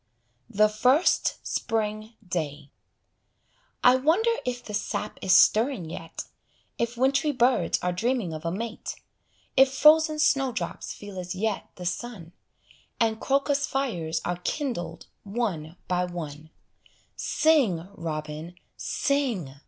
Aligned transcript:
THE 0.49 0.67
FIRST 0.67 1.37
SPRING 1.47 2.15
DAY 2.27 2.71
I 3.83 3.97
wonder 3.97 4.31
if 4.47 4.65
the 4.65 4.73
sap 4.73 5.19
is 5.21 5.37
stirring 5.37 5.91
yet, 5.91 6.23
If 6.79 6.97
wintry 6.97 7.31
birds 7.31 7.77
are 7.83 7.91
dreaming 7.91 8.33
of 8.33 8.43
a 8.43 8.49
mate, 8.51 8.95
If 9.55 9.71
frozen 9.71 10.17
snowdrops 10.17 10.91
feel 10.91 11.19
as 11.19 11.35
yet 11.35 11.69
the 11.75 11.85
sun, 11.85 12.31
And 12.99 13.21
crocus 13.21 13.67
fires 13.67 14.21
are 14.25 14.37
kindled 14.37 15.05
one 15.21 15.75
by 15.87 16.05
one: 16.05 16.49
Sing, 17.15 17.87
robin, 17.95 18.55
sing! 18.75 19.53